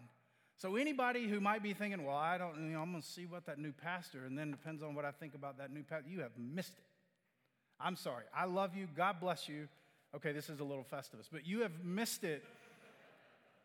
So, 0.58 0.74
anybody 0.74 1.28
who 1.28 1.40
might 1.40 1.62
be 1.62 1.72
thinking, 1.72 2.04
well, 2.04 2.16
I 2.16 2.36
don't, 2.36 2.56
you 2.56 2.72
know, 2.72 2.80
I'm 2.80 2.90
going 2.90 3.02
to 3.02 3.08
see 3.08 3.26
what 3.26 3.46
that 3.46 3.58
new 3.58 3.72
pastor, 3.72 4.24
and 4.26 4.36
then 4.36 4.50
depends 4.50 4.82
on 4.82 4.94
what 4.94 5.04
I 5.04 5.12
think 5.12 5.34
about 5.34 5.58
that 5.58 5.72
new 5.72 5.84
pastor, 5.84 6.10
you 6.10 6.20
have 6.20 6.32
missed 6.36 6.76
it. 6.76 6.84
I'm 7.80 7.94
sorry. 7.94 8.24
I 8.34 8.46
love 8.46 8.74
you. 8.76 8.88
God 8.96 9.20
bless 9.20 9.48
you. 9.48 9.68
Okay, 10.16 10.32
this 10.32 10.50
is 10.50 10.58
a 10.58 10.64
little 10.64 10.84
festivus, 10.92 11.28
but 11.30 11.46
you 11.46 11.60
have 11.62 11.84
missed 11.84 12.24
it 12.24 12.42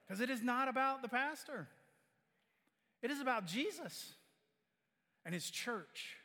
because 0.06 0.22
it 0.22 0.30
is 0.30 0.44
not 0.44 0.68
about 0.68 1.02
the 1.02 1.08
pastor. 1.08 1.68
It 3.02 3.10
is 3.10 3.22
about 3.22 3.48
Jesus 3.48 4.14
and 5.26 5.34
his 5.34 5.50
church, 5.50 6.18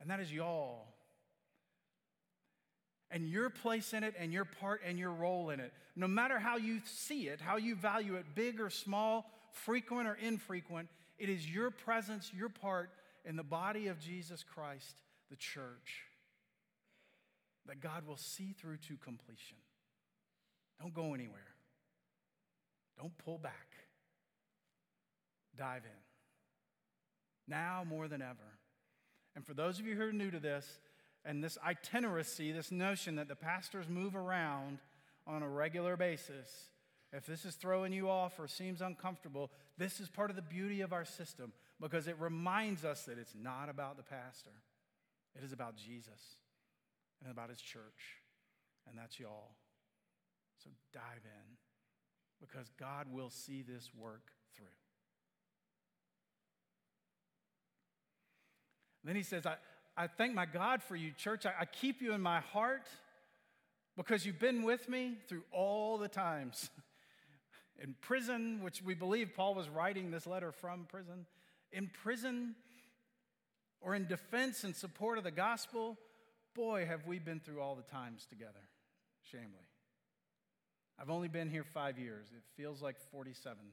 and 0.00 0.08
that 0.10 0.20
is 0.20 0.32
y'all. 0.32 0.86
And 3.10 3.28
your 3.28 3.50
place 3.50 3.92
in 3.92 4.02
it, 4.02 4.14
and 4.18 4.32
your 4.32 4.44
part 4.44 4.80
and 4.84 4.98
your 4.98 5.12
role 5.12 5.50
in 5.50 5.60
it. 5.60 5.72
No 5.94 6.08
matter 6.08 6.38
how 6.38 6.56
you 6.56 6.80
see 6.84 7.28
it, 7.28 7.40
how 7.40 7.56
you 7.56 7.74
value 7.74 8.16
it, 8.16 8.24
big 8.34 8.60
or 8.60 8.70
small, 8.70 9.30
frequent 9.56 10.08
or 10.08 10.14
infrequent, 10.14 10.88
it 11.18 11.28
is 11.28 11.48
your 11.48 11.70
presence, 11.70 12.30
your 12.34 12.48
part 12.48 12.90
in 13.24 13.36
the 13.36 13.42
body 13.42 13.88
of 13.88 13.98
Jesus 13.98 14.44
Christ, 14.44 15.02
the 15.30 15.36
church, 15.36 16.04
that 17.66 17.80
God 17.80 18.06
will 18.06 18.16
see 18.16 18.54
through 18.58 18.76
to 18.88 18.96
completion. 18.96 19.56
Don't 20.80 20.94
go 20.94 21.14
anywhere. 21.14 21.40
Don't 22.98 23.16
pull 23.18 23.38
back. 23.38 23.68
Dive 25.56 25.84
in 25.84 26.06
now 27.48 27.84
more 27.88 28.08
than 28.08 28.22
ever. 28.22 28.58
And 29.34 29.44
for 29.44 29.54
those 29.54 29.78
of 29.78 29.86
you 29.86 29.94
who 29.94 30.02
are 30.02 30.12
new 30.12 30.30
to 30.30 30.40
this, 30.40 30.78
and 31.24 31.42
this 31.42 31.58
itineracy, 31.66 32.52
this 32.52 32.70
notion 32.70 33.16
that 33.16 33.28
the 33.28 33.34
pastors 33.34 33.88
move 33.88 34.14
around 34.14 34.78
on 35.26 35.42
a 35.42 35.48
regular 35.48 35.96
basis, 35.96 36.48
if 37.16 37.24
this 37.24 37.46
is 37.46 37.54
throwing 37.54 37.94
you 37.94 38.10
off 38.10 38.38
or 38.38 38.46
seems 38.46 38.82
uncomfortable, 38.82 39.50
this 39.78 40.00
is 40.00 40.08
part 40.10 40.28
of 40.28 40.36
the 40.36 40.42
beauty 40.42 40.82
of 40.82 40.92
our 40.92 41.06
system 41.06 41.50
because 41.80 42.08
it 42.08 42.16
reminds 42.20 42.84
us 42.84 43.04
that 43.04 43.16
it's 43.16 43.34
not 43.34 43.70
about 43.70 43.96
the 43.96 44.02
pastor. 44.02 44.50
It 45.34 45.42
is 45.42 45.50
about 45.50 45.76
Jesus 45.76 46.36
and 47.22 47.32
about 47.32 47.48
his 47.48 47.60
church. 47.60 48.20
And 48.86 48.98
that's 48.98 49.18
y'all. 49.18 49.56
So 50.62 50.68
dive 50.92 51.24
in 51.24 51.56
because 52.38 52.70
God 52.78 53.06
will 53.10 53.30
see 53.30 53.62
this 53.62 53.90
work 53.98 54.32
through. 54.54 54.66
then 59.04 59.16
he 59.16 59.22
says, 59.22 59.46
I, 59.46 59.54
I 59.96 60.06
thank 60.06 60.34
my 60.34 60.44
God 60.44 60.82
for 60.82 60.96
you, 60.96 61.12
church. 61.12 61.46
I, 61.46 61.52
I 61.60 61.64
keep 61.64 62.02
you 62.02 62.12
in 62.12 62.20
my 62.20 62.40
heart 62.40 62.88
because 63.96 64.26
you've 64.26 64.38
been 64.38 64.64
with 64.64 64.86
me 64.88 65.14
through 65.28 65.44
all 65.50 65.96
the 65.96 66.08
times. 66.08 66.68
in 67.82 67.94
prison, 68.00 68.60
which 68.62 68.82
we 68.82 68.94
believe 68.94 69.32
Paul 69.34 69.54
was 69.54 69.68
writing 69.68 70.10
this 70.10 70.26
letter 70.26 70.52
from 70.52 70.86
prison, 70.88 71.26
in 71.72 71.90
prison 72.02 72.54
or 73.80 73.94
in 73.94 74.06
defense 74.06 74.64
and 74.64 74.74
support 74.74 75.18
of 75.18 75.24
the 75.24 75.30
gospel, 75.30 75.98
boy, 76.54 76.86
have 76.86 77.06
we 77.06 77.18
been 77.18 77.40
through 77.40 77.60
all 77.60 77.74
the 77.74 77.82
times 77.82 78.26
together. 78.26 78.70
Chamblee. 79.32 79.68
I've 80.98 81.10
only 81.10 81.28
been 81.28 81.50
here 81.50 81.64
five 81.64 81.98
years. 81.98 82.28
It 82.34 82.42
feels 82.56 82.80
like 82.80 82.96
47. 83.12 83.58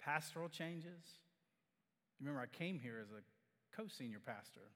pastoral 0.00 0.48
changes. 0.48 1.04
Remember, 2.18 2.40
I 2.40 2.46
came 2.46 2.80
here 2.80 2.98
as 3.00 3.10
a 3.10 3.22
co 3.76 3.86
senior 3.88 4.20
pastor 4.24 4.72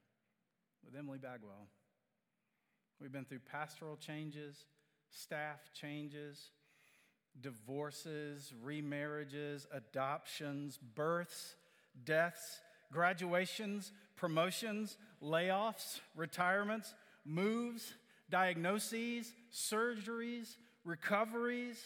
with 0.85 0.95
Emily 0.97 1.19
Bagwell. 1.19 1.67
We've 3.05 3.13
been 3.13 3.27
through 3.27 3.41
pastoral 3.41 3.99
changes, 3.99 4.65
staff 5.11 5.61
changes, 5.79 6.53
divorces, 7.39 8.51
remarriages, 8.65 9.67
adoptions, 9.75 10.79
births, 10.79 11.55
deaths, 12.07 12.61
graduations, 12.91 13.93
promotions, 14.17 14.97
layoffs, 15.23 16.01
retirements, 16.17 16.95
moves, 17.27 17.93
diagnoses, 18.31 19.35
surgeries, 19.53 20.57
recoveries, 20.87 21.85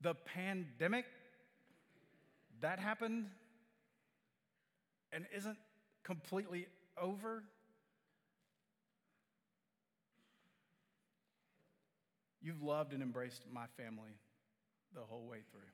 the 0.00 0.16
pandemic 0.16 1.04
that 2.60 2.80
happened 2.80 3.26
and 5.12 5.24
isn't 5.36 5.58
completely 6.02 6.66
over. 7.00 7.44
You've 12.44 12.62
loved 12.62 12.92
and 12.92 13.02
embraced 13.02 13.48
my 13.50 13.64
family 13.80 14.20
the 14.92 15.00
whole 15.00 15.24
way 15.26 15.40
through. 15.50 15.72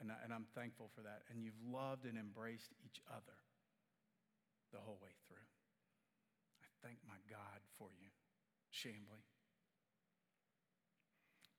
And, 0.00 0.10
I, 0.10 0.16
and 0.24 0.32
I'm 0.32 0.46
thankful 0.56 0.88
for 0.96 1.02
that. 1.02 1.28
And 1.28 1.44
you've 1.44 1.60
loved 1.60 2.06
and 2.08 2.16
embraced 2.16 2.72
each 2.82 3.02
other 3.12 3.36
the 4.72 4.80
whole 4.80 4.98
way 5.02 5.12
through. 5.28 5.44
I 6.64 6.66
thank 6.82 6.98
my 7.06 7.20
God 7.28 7.60
for 7.76 7.88
you, 8.00 8.08
Chamblee. 8.72 9.28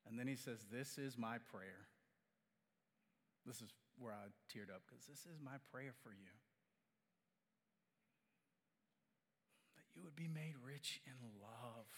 And 0.10 0.18
then 0.18 0.26
he 0.26 0.36
says, 0.36 0.66
This 0.72 0.98
is 0.98 1.18
my 1.18 1.38
prayer 1.38 1.86
this 3.50 3.62
is 3.62 3.74
where 3.98 4.14
I 4.14 4.30
teared 4.52 4.70
up 4.70 4.86
because 4.86 5.06
this 5.10 5.26
is 5.26 5.42
my 5.42 5.58
prayer 5.72 5.94
for 6.04 6.14
you. 6.14 6.38
That 9.74 9.90
you 9.96 10.04
would 10.04 10.16
be 10.16 10.28
made 10.28 10.54
rich 10.62 11.02
in 11.06 11.18
love. 11.42 11.90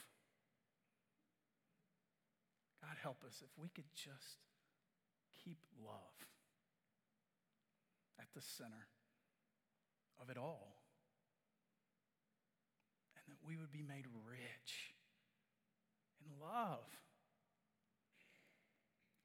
God, 2.82 2.98
help 3.02 3.24
us 3.26 3.42
if 3.44 3.50
we 3.62 3.70
could 3.70 3.92
just 3.94 4.40
keep 5.44 5.58
love 5.86 5.96
at 8.20 8.28
the 8.36 8.42
center 8.42 8.88
of 10.22 10.30
it 10.30 10.38
all. 10.38 10.76
And 13.16 13.36
that 13.36 13.48
we 13.48 13.58
would 13.58 13.72
be 13.72 13.84
made 13.84 14.06
rich 14.28 14.94
in 16.26 16.40
love. 16.40 16.80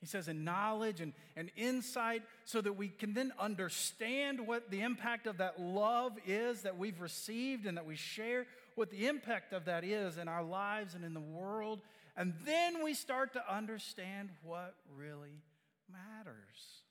He 0.00 0.06
says, 0.06 0.28
in 0.28 0.44
knowledge 0.44 1.00
and, 1.00 1.14
and 1.36 1.50
insight, 1.56 2.22
so 2.44 2.60
that 2.60 2.74
we 2.74 2.88
can 2.88 3.14
then 3.14 3.32
understand 3.40 4.46
what 4.46 4.70
the 4.70 4.82
impact 4.82 5.26
of 5.26 5.38
that 5.38 5.60
love 5.60 6.12
is 6.26 6.62
that 6.62 6.76
we've 6.76 7.00
received 7.00 7.66
and 7.66 7.76
that 7.76 7.86
we 7.86 7.96
share, 7.96 8.46
what 8.74 8.90
the 8.90 9.06
impact 9.06 9.52
of 9.52 9.64
that 9.64 9.84
is 9.84 10.18
in 10.18 10.28
our 10.28 10.44
lives 10.44 10.94
and 10.94 11.04
in 11.04 11.14
the 11.14 11.20
world. 11.20 11.80
And 12.16 12.32
then 12.44 12.82
we 12.82 12.94
start 12.94 13.34
to 13.34 13.54
understand 13.54 14.30
what 14.42 14.74
really 14.96 15.42
matters. 15.90 16.82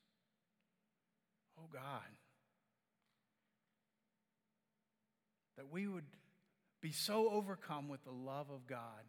Oh 1.58 1.68
God. 1.74 2.02
That 5.58 5.72
we 5.72 5.88
would 5.88 6.06
be 6.82 6.92
so 6.92 7.30
overcome 7.30 7.88
with 7.88 8.04
the 8.04 8.12
love 8.12 8.52
of 8.52 8.68
God 8.68 9.06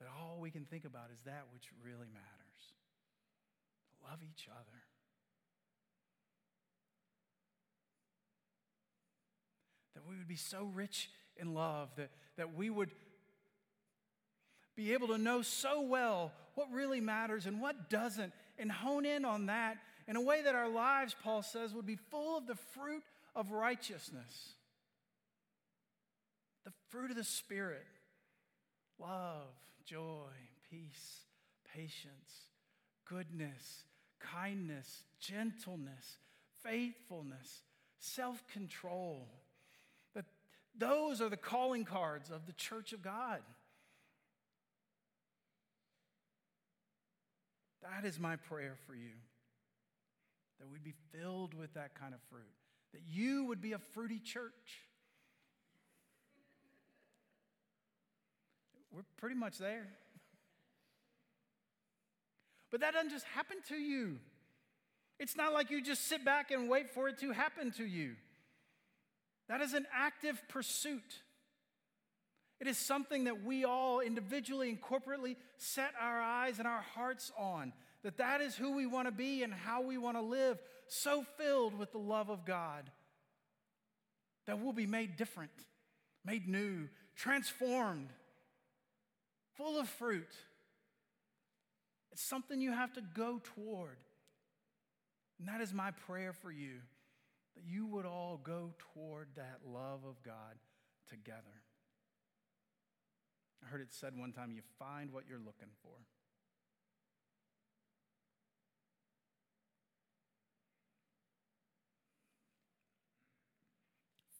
that 0.00 0.08
all 0.08 0.38
we 0.40 0.50
can 0.50 0.64
think 0.64 0.84
about 0.84 1.10
is 1.12 1.20
that 1.24 1.44
which 1.52 1.68
really 1.82 2.08
matters. 2.12 2.26
Love 4.02 4.18
each 4.22 4.48
other. 4.50 4.82
That 9.94 10.02
we 10.08 10.16
would 10.16 10.28
be 10.28 10.36
so 10.36 10.70
rich 10.74 11.10
in 11.36 11.54
love 11.54 11.90
that, 11.96 12.10
that 12.36 12.54
we 12.54 12.68
would 12.68 12.90
be 14.76 14.92
able 14.92 15.08
to 15.08 15.18
know 15.18 15.42
so 15.42 15.80
well 15.80 16.32
what 16.54 16.70
really 16.70 17.00
matters 17.00 17.46
and 17.46 17.60
what 17.60 17.90
doesn't, 17.90 18.32
and 18.58 18.70
hone 18.70 19.04
in 19.04 19.24
on 19.24 19.46
that 19.46 19.78
in 20.06 20.16
a 20.16 20.20
way 20.20 20.42
that 20.42 20.54
our 20.54 20.68
lives, 20.68 21.14
Paul 21.22 21.42
says, 21.42 21.74
would 21.74 21.86
be 21.86 21.98
full 22.10 22.38
of 22.38 22.46
the 22.46 22.54
fruit 22.54 23.02
of 23.34 23.50
righteousness, 23.50 24.54
the 26.64 26.72
fruit 26.88 27.10
of 27.10 27.16
the 27.16 27.24
Spirit 27.24 27.86
love, 28.98 29.48
joy, 29.84 30.30
peace, 30.70 31.20
patience, 31.74 32.50
goodness, 33.04 33.84
kindness, 34.20 35.04
gentleness, 35.20 36.18
faithfulness, 36.62 37.62
self 37.98 38.46
control. 38.48 39.28
Those 40.78 41.22
are 41.22 41.30
the 41.30 41.38
calling 41.38 41.84
cards 41.84 42.30
of 42.30 42.46
the 42.46 42.52
church 42.52 42.92
of 42.92 43.02
God. 43.02 43.40
That 47.90 48.06
is 48.06 48.18
my 48.18 48.36
prayer 48.36 48.74
for 48.86 48.94
you. 48.94 49.12
That 50.58 50.68
we'd 50.68 50.84
be 50.84 50.94
filled 51.12 51.54
with 51.54 51.74
that 51.74 51.94
kind 51.98 52.14
of 52.14 52.20
fruit. 52.30 52.42
That 52.92 53.02
you 53.08 53.44
would 53.44 53.60
be 53.60 53.72
a 53.72 53.78
fruity 53.78 54.18
church. 54.18 54.82
We're 58.90 59.02
pretty 59.18 59.36
much 59.36 59.58
there. 59.58 59.86
But 62.70 62.80
that 62.80 62.94
doesn't 62.94 63.10
just 63.10 63.26
happen 63.26 63.58
to 63.68 63.76
you. 63.76 64.18
It's 65.18 65.36
not 65.36 65.52
like 65.52 65.70
you 65.70 65.82
just 65.82 66.08
sit 66.08 66.24
back 66.24 66.50
and 66.50 66.68
wait 66.68 66.90
for 66.90 67.08
it 67.08 67.18
to 67.18 67.32
happen 67.32 67.70
to 67.72 67.84
you. 67.84 68.16
That 69.48 69.60
is 69.60 69.74
an 69.74 69.86
active 69.94 70.42
pursuit. 70.48 71.22
It 72.60 72.66
is 72.66 72.78
something 72.78 73.24
that 73.24 73.44
we 73.44 73.64
all 73.64 74.00
individually 74.00 74.70
and 74.70 74.80
corporately 74.80 75.36
set 75.58 75.92
our 76.00 76.20
eyes 76.20 76.58
and 76.58 76.66
our 76.66 76.80
hearts 76.94 77.30
on. 77.38 77.72
That 78.02 78.18
that 78.18 78.40
is 78.40 78.56
who 78.56 78.72
we 78.72 78.86
want 78.86 79.08
to 79.08 79.12
be 79.12 79.42
and 79.42 79.52
how 79.52 79.82
we 79.82 79.98
want 79.98 80.16
to 80.16 80.22
live, 80.22 80.58
so 80.86 81.24
filled 81.36 81.78
with 81.78 81.92
the 81.92 81.98
love 81.98 82.30
of 82.30 82.44
God 82.44 82.90
that 84.46 84.60
we'll 84.60 84.72
be 84.72 84.86
made 84.86 85.16
different, 85.16 85.50
made 86.24 86.48
new, 86.48 86.88
transformed, 87.16 88.08
full 89.56 89.78
of 89.78 89.88
fruit. 89.88 90.32
It's 92.12 92.22
something 92.22 92.60
you 92.60 92.72
have 92.72 92.92
to 92.94 93.02
go 93.14 93.40
toward. 93.54 93.96
And 95.38 95.48
that 95.48 95.60
is 95.60 95.74
my 95.74 95.90
prayer 95.90 96.32
for 96.32 96.50
you 96.50 96.78
that 97.56 97.64
you 97.66 97.86
would 97.86 98.06
all 98.06 98.40
go 98.42 98.72
toward 98.94 99.28
that 99.36 99.60
love 99.66 100.00
of 100.08 100.22
God 100.22 100.56
together. 101.08 101.42
I 103.66 103.68
heard 103.68 103.80
it 103.80 103.88
said 103.92 104.12
one 104.16 104.32
time 104.32 104.52
you 104.52 104.62
find 104.78 105.12
what 105.12 105.24
you're 105.28 105.38
looking 105.38 105.70
for. 105.82 105.96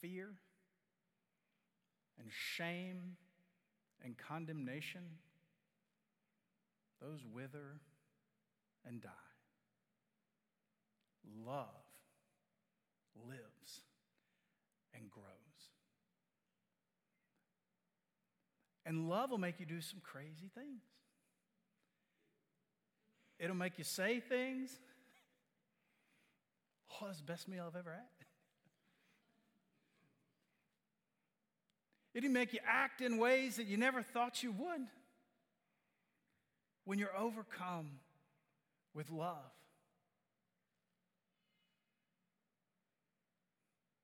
Fear 0.00 0.34
and 2.20 2.28
shame 2.30 3.16
and 4.04 4.16
condemnation 4.16 5.02
those 7.00 7.24
wither 7.32 7.80
and 8.86 9.00
die. 9.00 9.10
Love 11.44 11.66
lives 13.28 13.80
and 14.94 15.10
grows. 15.10 15.45
And 18.86 19.08
love 19.08 19.30
will 19.30 19.38
make 19.38 19.58
you 19.58 19.66
do 19.66 19.80
some 19.80 20.00
crazy 20.00 20.48
things. 20.54 20.80
It'll 23.40 23.56
make 23.56 23.78
you 23.78 23.84
say 23.84 24.20
things. 24.20 24.70
Oh, 27.02 27.06
that's 27.06 27.18
the 27.18 27.24
best 27.24 27.46
meal 27.46 27.64
I've 27.68 27.76
ever 27.76 27.90
had. 27.90 28.00
It'll 32.14 32.30
make 32.30 32.54
you 32.54 32.60
act 32.66 33.02
in 33.02 33.18
ways 33.18 33.56
that 33.56 33.66
you 33.66 33.76
never 33.76 34.00
thought 34.00 34.42
you 34.42 34.50
would 34.52 34.80
when 36.86 36.98
you're 36.98 37.14
overcome 37.14 37.90
with 38.94 39.10
love. 39.10 39.52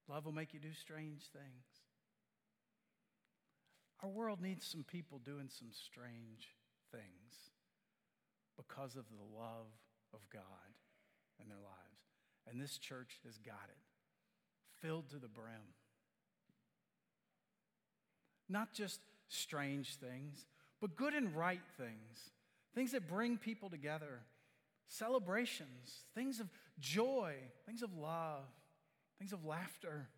Love 0.07 0.27
will 0.27 0.33
make 0.33 0.53
you 0.53 0.61
do 0.61 0.75
strange 0.75 1.23
things. 1.33 1.64
Our 4.03 4.09
world 4.09 4.41
needs 4.41 4.67
some 4.67 4.85
people 4.85 5.19
doing 5.19 5.49
some 5.49 5.69
strange 5.71 6.57
things 6.91 7.53
because 8.57 8.97
of 8.97 9.05
the 9.09 9.38
love 9.38 9.67
of 10.12 10.21
God 10.33 10.43
in 11.41 11.49
their 11.49 11.59
lives. 11.59 11.93
And 12.51 12.61
this 12.61 12.79
church 12.79 13.21
has 13.25 13.38
got 13.38 13.69
it. 13.69 13.79
Filled 14.81 15.11
to 15.11 15.17
the 15.17 15.29
brim. 15.29 15.75
Not 18.49 18.73
just 18.73 19.01
strange 19.29 19.97
things, 19.97 20.47
but 20.81 20.97
good 20.97 21.15
and 21.15 21.35
right 21.37 21.62
things. 21.79 22.31
Things 22.75 22.93
that 22.93 23.07
bring 23.07 23.37
people 23.37 23.71
together, 23.71 24.21
celebrations, 24.88 26.05
things 26.15 26.41
of 26.41 26.49
joy, 26.81 27.35
things 27.67 27.83
of 27.83 27.95
love, 27.97 28.45
things 29.19 29.33
of 29.33 29.45
laughter, 29.45 30.09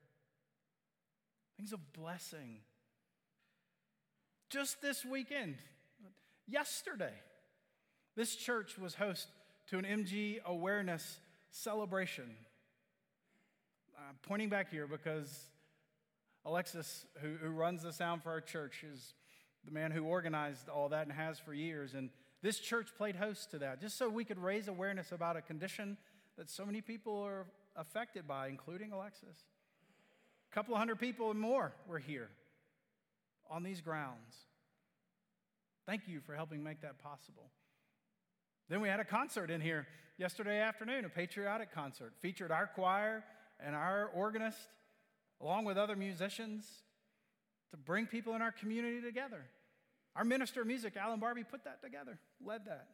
things 1.59 1.73
of 1.73 1.93
blessing. 1.93 2.61
Just 4.51 4.81
this 4.83 5.05
weekend, 5.05 5.57
yesterday, 6.47 7.15
this 8.15 8.37
church 8.37 8.79
was 8.79 8.95
host 8.95 9.29
to 9.69 9.79
an 9.79 9.85
MG 9.85 10.43
awareness 10.45 11.19
celebration. 11.51 12.37
Uh, 13.97 14.13
pointing 14.23 14.49
back 14.49 14.71
here 14.71 14.87
because 14.87 15.47
Alexis, 16.45 17.07
who, 17.21 17.35
who 17.43 17.49
runs 17.49 17.83
the 17.83 17.93
sound 17.93 18.23
for 18.23 18.31
our 18.31 18.41
church, 18.41 18.85
is 18.85 19.15
the 19.65 19.73
man 19.73 19.91
who 19.91 20.05
organized 20.05 20.69
all 20.69 20.91
that 20.91 21.07
and 21.07 21.13
has 21.13 21.39
for 21.39 21.55
years. 21.55 21.95
And 21.95 22.11
this 22.43 22.59
church 22.59 22.89
played 22.97 23.17
host 23.17 23.51
to 23.53 23.59
that, 23.61 23.81
just 23.81 23.97
so 23.97 24.09
we 24.09 24.25
could 24.25 24.39
raise 24.39 24.69
awareness 24.69 25.11
about 25.11 25.37
a 25.37 25.43
condition 25.43 25.97
that 26.37 26.51
so 26.51 26.67
many 26.67 26.83
people 26.83 27.23
are 27.23 27.47
affected 27.77 28.29
by, 28.29 28.49
including 28.49 28.93
Alexis. 28.93 29.45
A 30.53 30.55
couple 30.55 30.75
of 30.75 30.79
hundred 30.79 31.01
people 31.01 31.31
and 31.31 31.41
more 31.41 31.73
were 31.89 31.99
here 31.99 32.29
on 33.51 33.63
these 33.63 33.81
grounds. 33.81 34.35
Thank 35.87 36.09
you 36.09 36.21
for 36.21 36.35
helping 36.35 36.63
make 36.63 36.81
that 36.83 36.99
possible. 36.99 37.51
Then 38.69 38.81
we 38.81 38.89
had 38.89 39.01
a 39.01 39.05
concert 39.05 39.51
in 39.51 39.61
here 39.61 39.87
yesterday 40.17 40.61
afternoon, 40.61 41.05
a 41.05 41.09
patriotic 41.09 41.73
concert, 41.73 42.15
featured 42.21 42.51
our 42.51 42.67
choir 42.67 43.23
and 43.61 43.75
our 43.75 44.11
organist, 44.15 44.59
along 45.41 45.65
with 45.65 45.77
other 45.77 45.97
musicians, 45.97 46.67
to 47.71 47.77
bring 47.77 48.07
people 48.07 48.35
in 48.35 48.43
our 48.43 48.53
community 48.53 49.01
together. 49.01 49.45
Our 50.17 50.25
minister 50.25 50.63
of 50.63 50.67
music, 50.67 50.97
Alan 50.97 51.21
Barbie, 51.21 51.45
put 51.45 51.65
that 51.65 51.83
together, 51.83 52.19
led 52.45 52.67
that. 52.67 52.87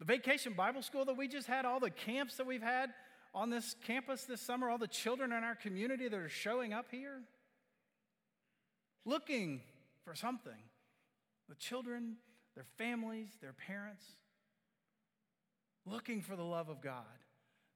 The 0.00 0.04
vacation 0.04 0.54
Bible 0.54 0.82
school 0.82 1.04
that 1.04 1.16
we 1.16 1.28
just 1.28 1.46
had, 1.46 1.64
all 1.64 1.80
the 1.80 1.90
camps 1.90 2.36
that 2.36 2.46
we've 2.46 2.62
had 2.62 2.90
on 3.32 3.48
this 3.48 3.76
campus 3.86 4.24
this 4.24 4.40
summer, 4.40 4.68
all 4.68 4.78
the 4.78 4.88
children 4.88 5.32
in 5.32 5.44
our 5.44 5.54
community 5.54 6.08
that 6.08 6.18
are 6.18 6.28
showing 6.28 6.72
up 6.72 6.86
here, 6.90 7.22
looking 9.04 9.60
for 10.04 10.14
something. 10.14 10.52
The 11.48 11.54
children, 11.54 12.16
their 12.54 12.64
families, 12.78 13.28
their 13.40 13.52
parents, 13.52 14.04
looking 15.86 16.22
for 16.22 16.36
the 16.36 16.44
love 16.44 16.68
of 16.68 16.80
God 16.80 17.04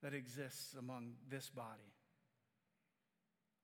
that 0.03 0.15
exists 0.15 0.75
among 0.79 1.13
this 1.31 1.51
body. 1.51 1.93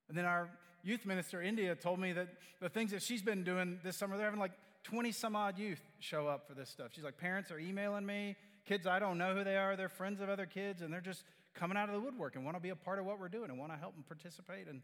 And 0.09 0.19
then 0.19 0.25
our 0.25 0.51
youth 0.83 1.07
minister, 1.07 1.41
India, 1.41 1.75
told 1.75 1.99
me 1.99 2.13
that 2.13 2.29
the 2.61 2.69
things 2.69 2.91
that 2.91 3.03
she's 3.03 3.23
been 3.23 3.45
doing 3.45 3.79
this 3.83 3.97
summer, 3.97 4.17
they're 4.17 4.27
having 4.27 4.41
like 4.41 4.53
20 4.83 5.13
some 5.13 5.35
odd 5.35 5.59
youth 5.59 5.81
show 5.99 6.27
up 6.27 6.47
for 6.47 6.55
this 6.55 6.69
stuff. 6.69 6.89
She's 6.93 7.05
like, 7.05 7.17
parents 7.17 7.51
are 7.51 7.59
emailing 7.59 8.05
me, 8.05 8.37
kids 8.67 8.87
I 8.87 8.99
don't 8.99 9.17
know 9.17 9.35
who 9.35 9.45
they 9.45 9.57
are, 9.57 9.77
they're 9.77 9.89
friends 9.89 10.21
of 10.21 10.29
other 10.29 10.47
kids, 10.47 10.83
and 10.83 10.93
they're 10.93 11.01
just 11.01 11.25
coming 11.55 11.79
out 11.79 11.89
of 11.89 11.95
the 11.95 12.01
woodwork 12.01 12.37
and 12.37 12.45
want 12.45 12.57
to 12.57 12.61
be 12.61 12.69
a 12.69 12.77
part 12.77 12.99
of 12.99 13.07
what 13.07 13.19
we're 13.19 13.29
doing 13.29 13.49
and 13.49 13.59
want 13.59 13.73
to 13.73 13.79
help 13.79 13.95
and 13.97 14.07
participate. 14.07 14.67
And 14.69 14.83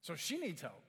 so 0.00 0.14
she 0.14 0.38
needs 0.38 0.62
help. 0.62 0.82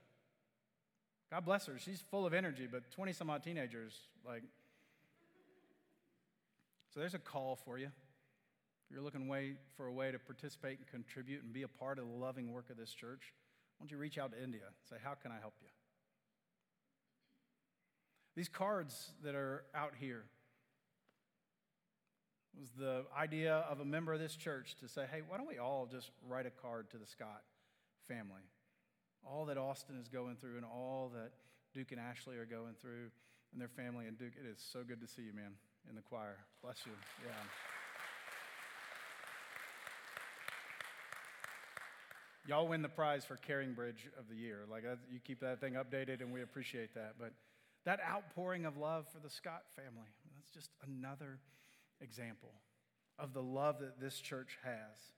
God 1.34 1.46
bless 1.46 1.66
her. 1.66 1.80
She's 1.80 2.00
full 2.12 2.28
of 2.28 2.34
energy, 2.36 2.68
but 2.72 2.92
20 2.92 3.12
some 3.12 3.28
odd 3.32 3.42
teenagers, 3.42 3.98
like, 4.24 4.44
so 6.94 7.00
there's 7.00 7.16
a 7.16 7.20
call 7.20 7.56
for 7.66 7.80
you. 7.80 7.88
If 7.88 8.92
you're 8.92 9.02
looking 9.02 9.28
way 9.28 9.56
for 9.76 9.88
a 9.88 9.92
way 9.92 10.12
to 10.12 10.20
participate 10.20 10.78
and 10.78 10.88
contribute 10.88 11.42
and 11.42 11.52
be 11.52 11.64
a 11.64 11.68
part 11.68 11.98
of 11.98 12.06
the 12.06 12.14
loving 12.14 12.52
work 12.52 12.70
of 12.70 12.78
this 12.78 12.94
church, 12.94 13.34
why 13.78 13.84
don't 13.84 13.92
you 13.92 13.98
reach 13.98 14.20
out 14.20 14.32
to 14.34 14.44
India 14.44 14.62
and 14.64 14.76
say, 14.88 14.98
How 15.04 15.16
can 15.16 15.32
I 15.32 15.40
help 15.40 15.56
you? 15.60 15.70
These 18.36 18.50
cards 18.50 19.14
that 19.24 19.34
are 19.34 19.64
out 19.74 19.94
here 20.00 20.26
was 22.60 22.70
the 22.78 23.06
idea 23.20 23.66
of 23.72 23.80
a 23.80 23.86
member 23.86 24.14
of 24.14 24.20
this 24.20 24.36
church 24.36 24.76
to 24.82 24.88
say, 24.88 25.06
hey, 25.12 25.22
why 25.28 25.38
don't 25.38 25.48
we 25.48 25.58
all 25.58 25.88
just 25.92 26.12
write 26.28 26.46
a 26.46 26.52
card 26.52 26.92
to 26.92 27.00
the 27.00 27.08
Scott 27.08 27.42
family? 28.08 28.44
All 29.26 29.46
that 29.46 29.58
Austin 29.58 29.98
is 30.00 30.08
going 30.08 30.36
through 30.36 30.58
and 30.58 30.66
all 30.66 31.12
that 31.14 31.32
Duke 31.74 31.92
and 31.92 32.00
Ashley 32.00 32.38
are 32.38 32.46
going 32.46 32.76
through 32.82 33.10
and 33.52 33.62
their 33.62 33.70
family. 33.70 34.08
And 34.08 34.18
Duke, 34.18 34.34
it 34.38 34.48
is 34.48 34.58
so 34.72 34.84
good 34.88 35.02
to 35.02 35.08
see 35.08 35.22
you, 35.24 35.34
man, 35.34 35.54
in 35.90 35.96
the 35.96 36.02
choir. 36.02 36.38
Bless 36.62 36.86
you. 36.86 36.92
Yeah. 37.26 37.34
Y'all 42.46 42.68
win 42.68 42.82
the 42.82 42.90
prize 42.90 43.24
for 43.24 43.38
Caring 43.38 43.74
Bridge 43.74 44.10
of 44.20 44.28
the 44.28 44.36
Year. 44.36 44.66
Like, 44.70 44.84
you 45.10 45.20
keep 45.24 45.40
that 45.40 45.62
thing 45.62 45.74
updated, 45.74 46.20
and 46.20 46.34
we 46.34 46.42
appreciate 46.42 46.94
that. 46.94 47.14
But 47.18 47.32
that 47.86 48.02
outpouring 48.02 48.66
of 48.66 48.76
love 48.76 49.08
for 49.14 49.20
the 49.20 49.30
Scott 49.30 49.64
family, 49.78 50.10
that's 50.36 50.52
just 50.52 50.70
another 50.86 51.40
example 52.02 52.52
of 53.18 53.34
the 53.34 53.42
love 53.42 53.80
that 53.80 54.02
this 54.02 54.20
church 54.20 54.58
has. 54.64 55.14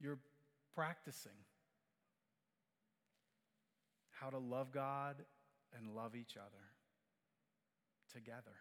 You're 0.00 0.18
practicing 0.74 1.32
how 4.10 4.30
to 4.30 4.38
love 4.38 4.72
God 4.72 5.16
and 5.76 5.94
love 5.94 6.14
each 6.14 6.36
other 6.36 6.64
together. 8.12 8.56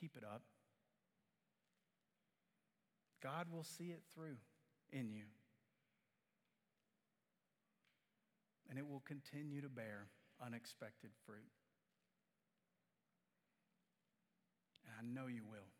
Keep 0.00 0.16
it 0.16 0.24
up. 0.24 0.42
God 3.22 3.46
will 3.50 3.64
see 3.64 3.86
it 3.86 4.02
through 4.14 4.36
in 4.92 5.10
you. 5.10 5.24
And 8.68 8.78
it 8.78 8.86
will 8.86 9.02
continue 9.06 9.60
to 9.62 9.68
bear 9.68 10.06
unexpected 10.44 11.10
fruit. 11.24 11.50
And 14.84 14.94
I 14.98 15.20
know 15.20 15.28
you 15.28 15.42
will. 15.48 15.70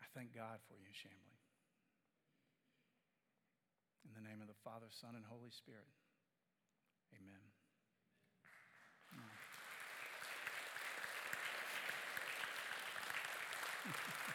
thank 0.15 0.35
God 0.35 0.59
for 0.67 0.75
you, 0.75 0.91
Chamblee. 0.91 1.39
In 4.07 4.13
the 4.15 4.21
name 4.27 4.41
of 4.41 4.47
the 4.47 4.57
Father, 4.63 4.87
Son, 4.89 5.15
and 5.15 5.25
Holy 5.25 5.51
Spirit, 5.51 5.87
amen. 7.15 7.41
Hmm. 13.85 14.27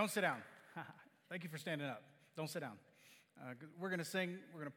Don't 0.00 0.10
sit 0.10 0.22
down. 0.22 0.38
Thank 1.28 1.44
you 1.44 1.50
for 1.50 1.58
standing 1.58 1.86
up. 1.86 2.02
Don't 2.34 2.48
sit 2.48 2.60
down. 2.60 2.78
Uh, 3.38 3.52
we're 3.78 3.90
going 3.90 3.98
to 3.98 4.04
sing. 4.06 4.38
We're 4.50 4.60
going 4.60 4.64
to 4.64 4.68